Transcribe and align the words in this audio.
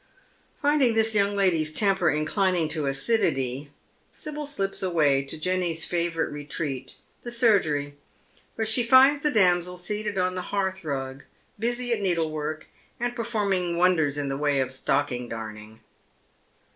Finding 0.63 0.95
this 0.95 1.13
young 1.13 1.35
lady's 1.35 1.71
temper 1.71 2.09
inclining 2.09 2.67
to 2.69 2.87
acidity 2.87 3.69
Sibyl 4.11 4.47
slips 4.47 4.81
away 4.81 5.21
to 5.23 5.39
Jenny's 5.39 5.85
favourite 5.85 6.31
retreat— 6.31 6.95
the 7.23 7.29
surgery, 7.29 7.93
where 8.55 8.65
she 8.65 8.81
finds 8.81 9.21
the 9.21 9.29
damsel 9.29 9.77
seated 9.77 10.17
on 10.17 10.33
the 10.33 10.41
hearth 10.49 10.83
rug 10.83 11.25
busy 11.59 11.93
at 11.93 11.99
needlework, 12.01 12.65
and 12.99 13.15
performing 13.15 13.77
wonders 13.77 14.17
in 14.17 14.27
the 14.27 14.37
way 14.37 14.59
of 14.59 14.73
stocking 14.73 15.29
darning. 15.29 15.81